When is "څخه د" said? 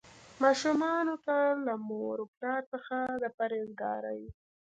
2.73-3.25